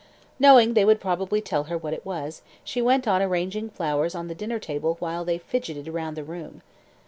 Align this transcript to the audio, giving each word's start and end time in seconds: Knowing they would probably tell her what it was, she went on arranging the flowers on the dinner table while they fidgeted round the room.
Knowing 0.39 0.73
they 0.73 0.83
would 0.83 0.99
probably 0.99 1.41
tell 1.41 1.65
her 1.65 1.77
what 1.77 1.93
it 1.93 2.03
was, 2.03 2.41
she 2.63 2.81
went 2.81 3.07
on 3.07 3.21
arranging 3.21 3.67
the 3.67 3.71
flowers 3.73 4.15
on 4.15 4.27
the 4.27 4.33
dinner 4.33 4.57
table 4.57 4.95
while 4.97 5.23
they 5.23 5.37
fidgeted 5.37 5.87
round 5.87 6.17
the 6.17 6.23
room. 6.23 6.63